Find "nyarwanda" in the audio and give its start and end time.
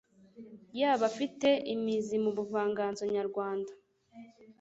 3.15-3.71